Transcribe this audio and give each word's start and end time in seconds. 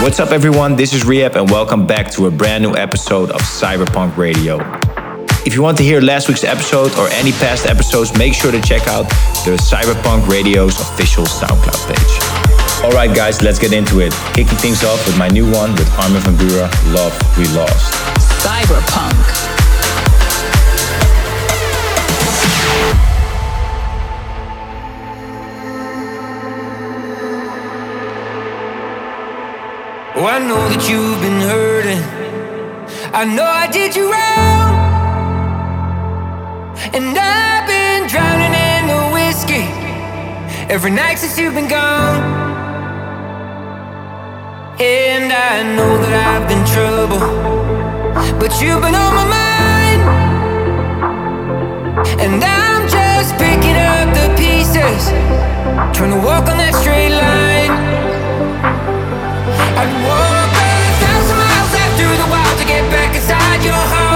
What's 0.00 0.20
up, 0.20 0.32
everyone? 0.32 0.76
This 0.76 0.92
is 0.92 1.06
Rehab, 1.06 1.36
and 1.36 1.48
welcome 1.48 1.86
back 1.86 2.10
to 2.12 2.26
a 2.26 2.30
brand 2.30 2.62
new 2.62 2.74
episode 2.76 3.30
of 3.30 3.40
Cyberpunk 3.40 4.16
Radio. 4.16 4.58
If 5.46 5.54
you 5.54 5.62
want 5.62 5.78
to 5.78 5.82
hear 5.84 6.00
last 6.00 6.28
week's 6.28 6.44
episode 6.44 6.92
or 6.98 7.08
any 7.12 7.32
past 7.32 7.64
episodes, 7.64 8.16
make 8.18 8.34
sure 8.34 8.52
to 8.52 8.60
check 8.60 8.86
out 8.88 9.08
the 9.46 9.56
Cyberpunk 9.56 10.28
Radio's 10.28 10.78
official 10.80 11.24
SoundCloud 11.24 11.86
page. 11.88 12.84
Alright, 12.84 13.16
guys, 13.16 13.40
let's 13.40 13.58
get 13.58 13.72
into 13.72 14.00
it. 14.00 14.12
Kicking 14.34 14.58
things 14.58 14.84
off 14.84 15.06
with 15.06 15.16
my 15.16 15.28
new 15.28 15.50
one 15.52 15.72
with 15.72 15.88
Armin 15.98 16.20
van 16.20 16.34
Buuren, 16.34 16.94
Love 16.94 17.38
We 17.38 17.46
Lost. 17.56 17.94
Cyberpunk. 18.44 19.43
Oh, 30.24 30.28
I 30.28 30.38
know 30.38 30.56
that 30.72 30.88
you've 30.88 31.20
been 31.20 31.38
hurting. 31.38 32.02
I 33.12 33.26
know 33.26 33.44
I 33.44 33.66
did 33.70 33.94
you 33.94 34.10
wrong. 34.10 34.72
And 36.96 37.12
I've 37.12 37.66
been 37.68 38.08
drowning 38.08 38.54
in 38.56 38.82
the 38.88 39.02
whiskey 39.12 39.68
every 40.72 40.92
night 40.92 41.16
since 41.18 41.36
you've 41.38 41.52
been 41.52 41.68
gone. 41.68 42.22
And 44.80 45.30
I 45.30 45.62
know 45.76 45.92
that 46.00 46.14
I've 46.32 46.48
been 46.48 46.64
trouble, 46.72 47.20
but 48.40 48.50
you've 48.62 48.80
been 48.80 48.96
on 48.96 49.12
my 49.20 49.26
mind. 49.28 50.00
And 52.24 52.42
I'm 52.42 52.88
just 52.88 53.36
picking 53.36 53.76
up 53.76 54.08
the 54.16 54.32
pieces, 54.40 55.12
trying 55.92 56.16
to 56.16 56.20
walk 56.24 56.48
on 56.48 56.56
that 56.56 56.72
straight 56.80 57.12
line. 57.12 57.93
I'd 59.84 59.92
walk 60.00 60.48
a 60.48 61.04
thousand 61.04 61.36
miles 61.36 61.74
out 61.76 61.92
through 61.98 62.16
the 62.16 62.28
wild 62.32 62.58
to 62.58 62.64
get 62.64 62.90
back 62.90 63.14
inside 63.14 63.62
your 63.62 63.74
heart. 63.74 64.13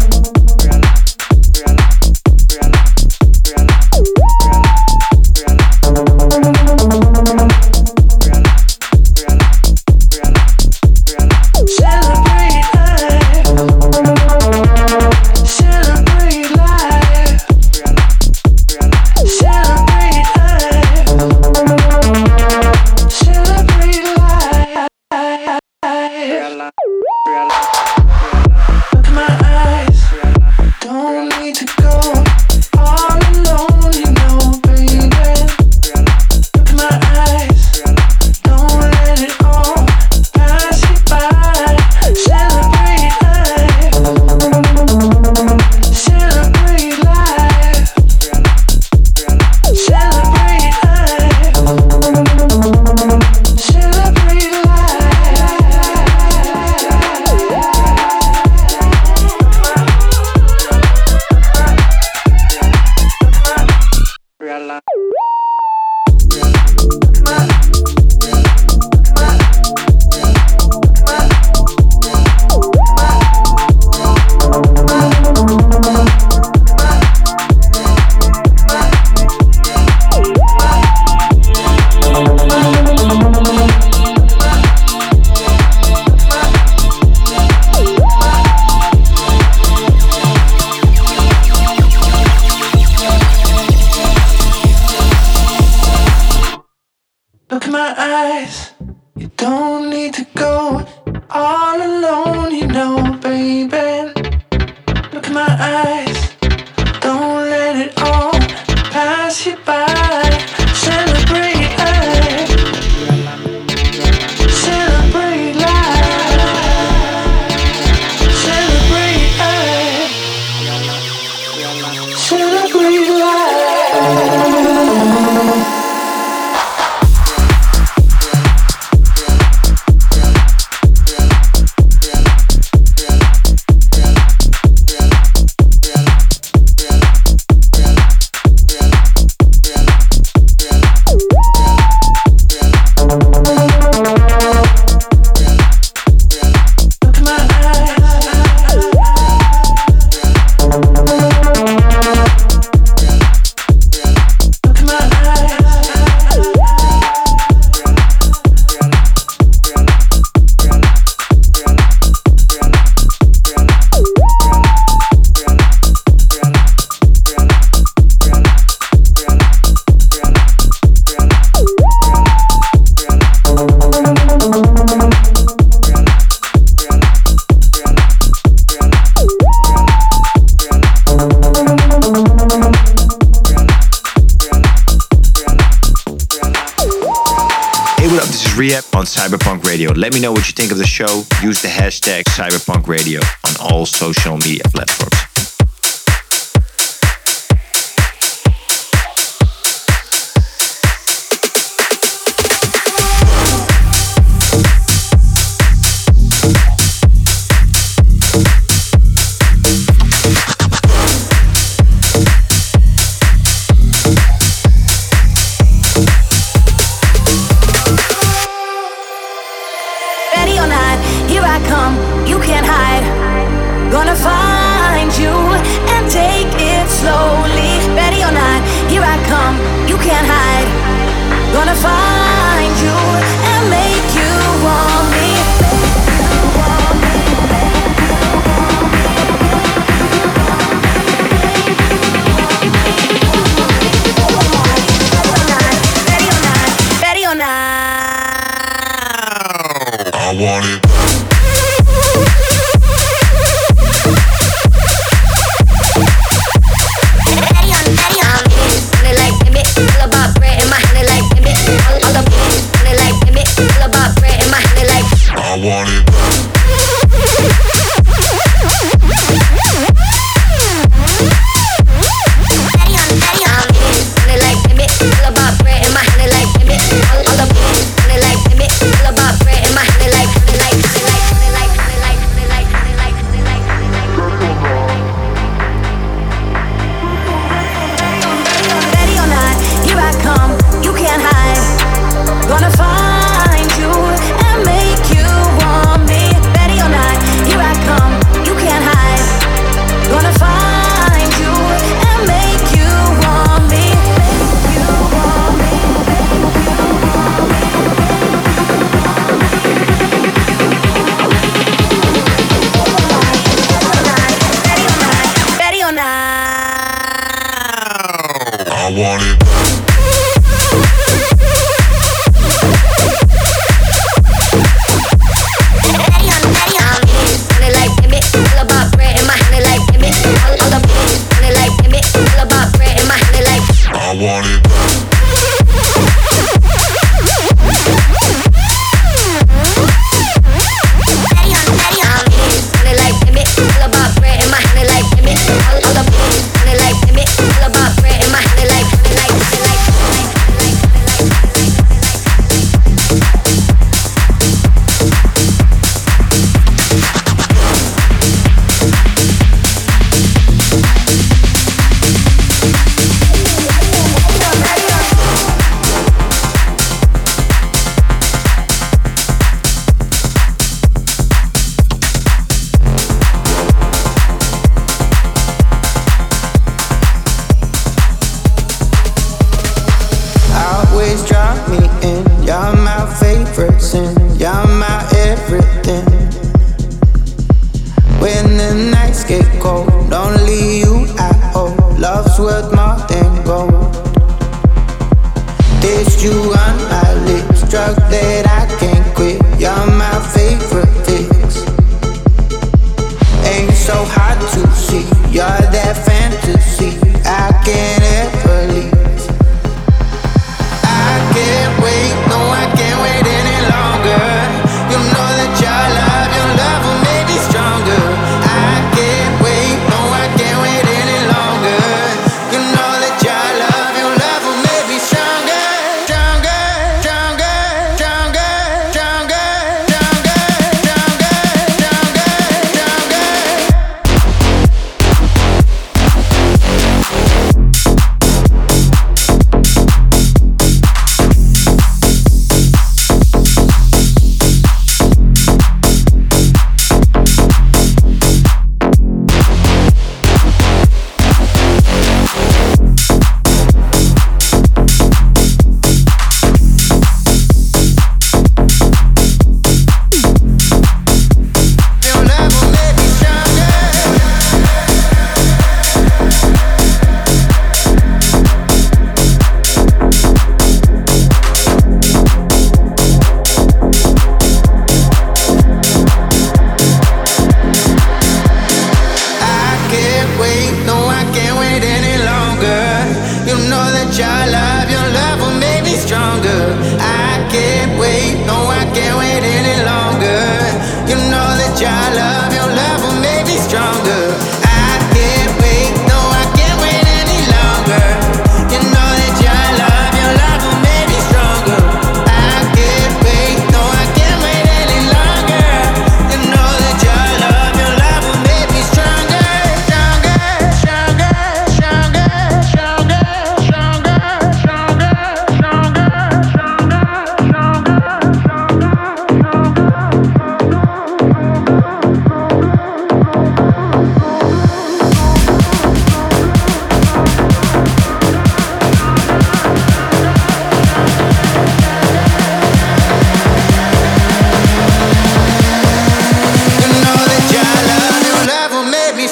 Cyberpunk 192.05 192.87
Radio 192.87 193.24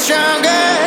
Ain't 0.06 0.83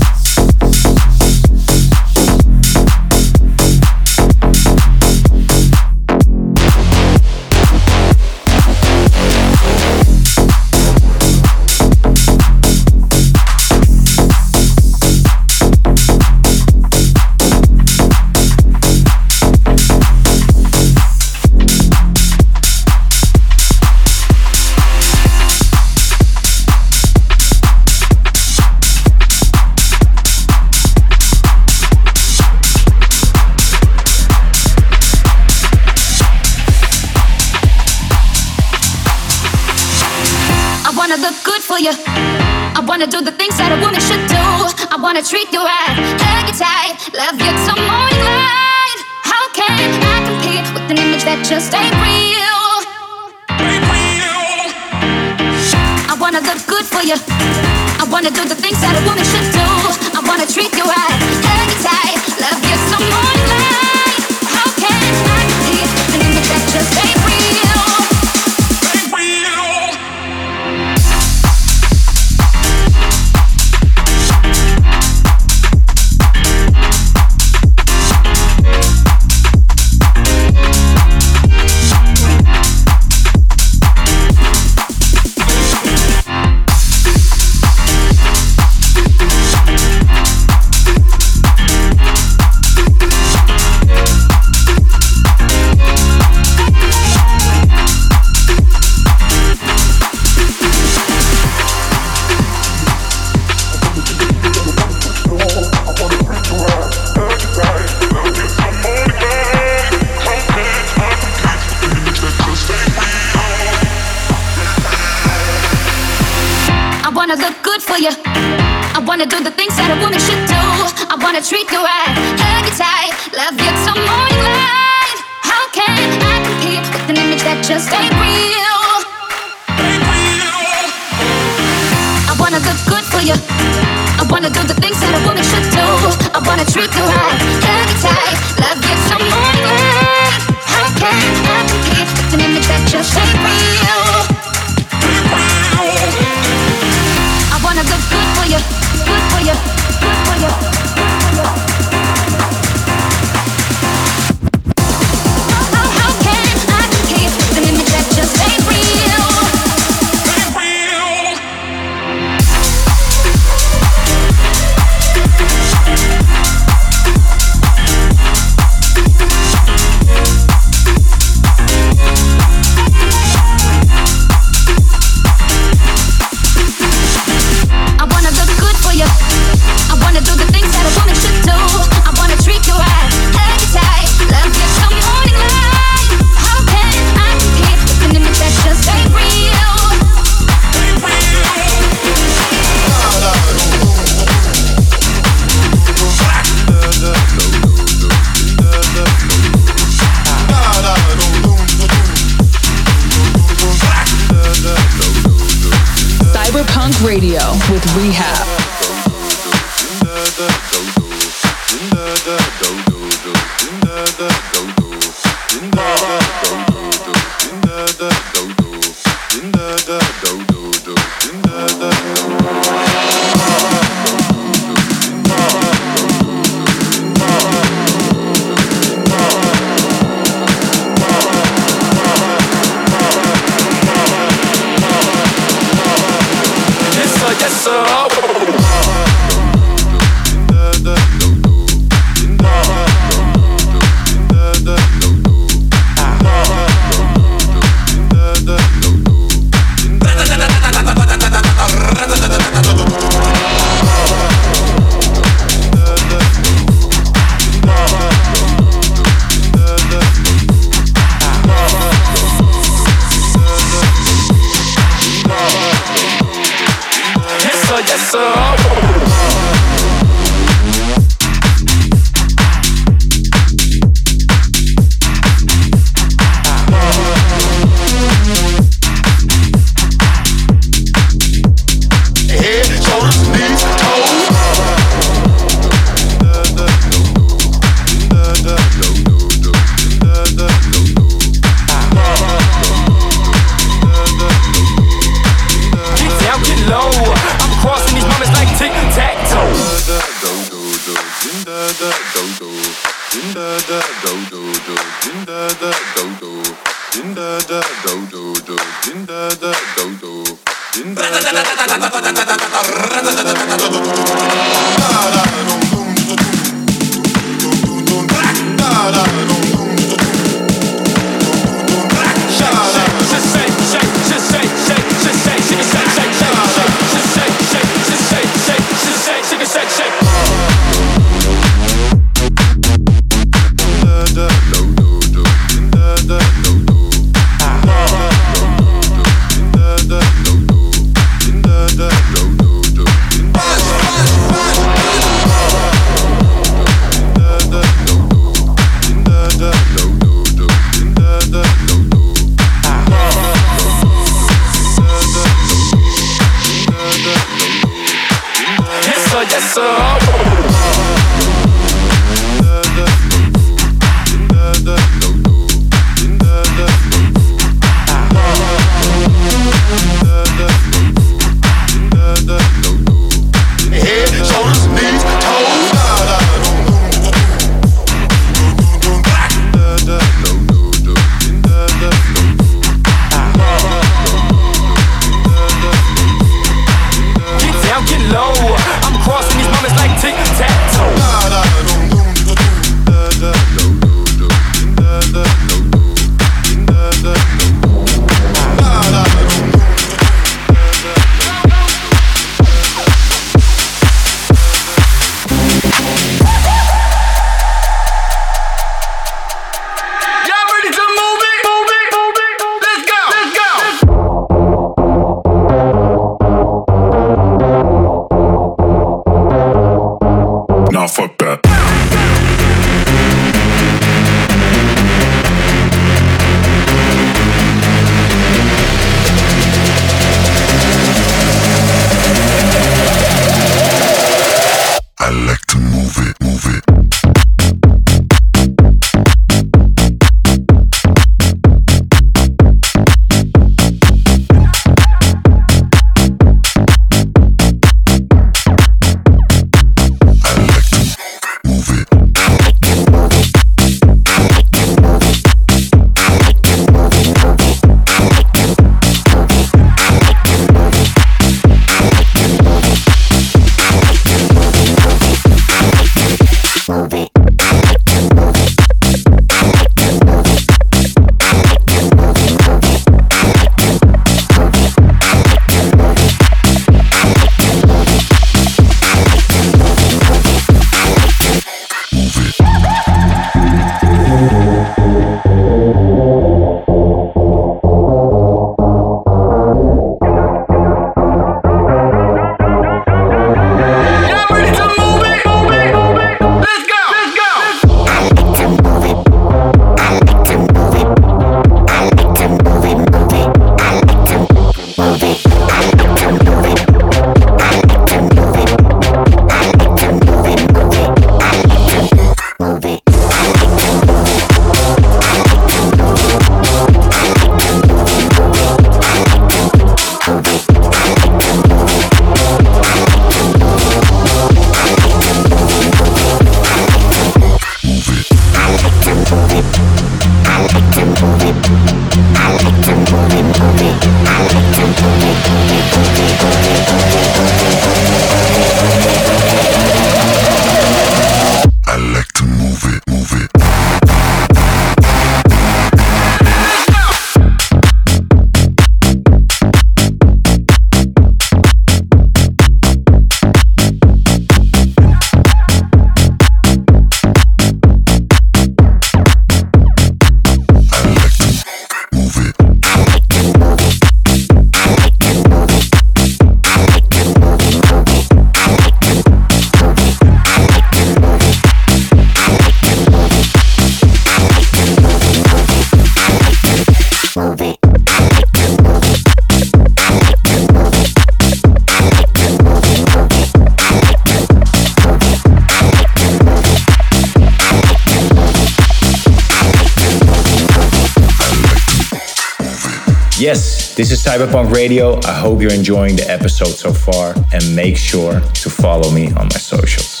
Cyberpunk 594.16 594.50
Radio. 594.50 594.98
I 595.04 595.12
hope 595.12 595.42
you're 595.42 595.52
enjoying 595.52 595.96
the 595.96 596.10
episode 596.10 596.48
so 596.48 596.72
far 596.72 597.14
and 597.34 597.54
make 597.54 597.76
sure 597.76 598.18
to 598.18 598.48
follow 598.48 598.90
me 598.90 599.08
on 599.08 599.26
my 599.26 599.36
socials. 599.36 600.00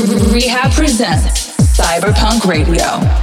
R3hab 0.00 0.74
presents 0.74 1.50
Cyberpunk 1.78 2.46
Radio. 2.48 3.19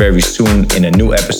Very, 0.00 0.22
soon 0.22 0.64
in 0.74 0.86
a 0.86 0.90
new 0.92 1.12
episode. 1.12 1.39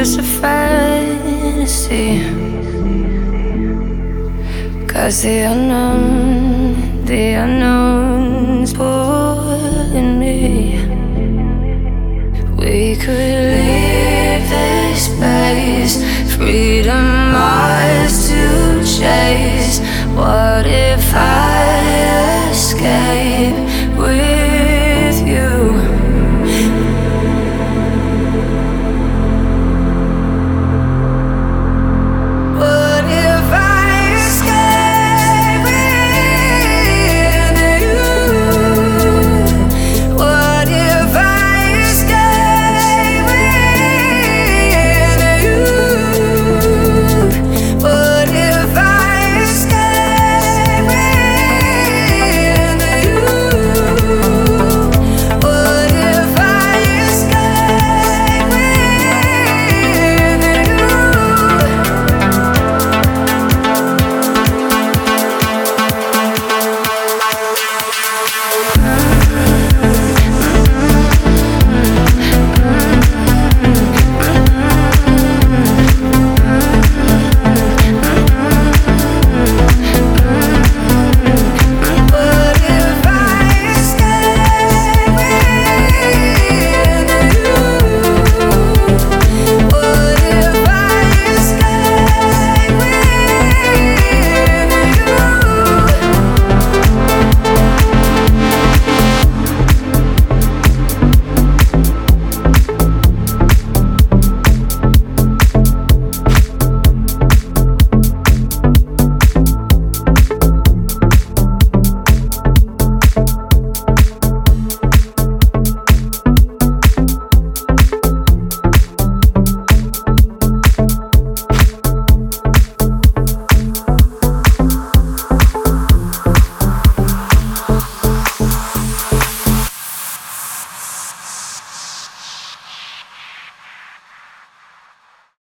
is 0.00 0.16
a 0.16 0.29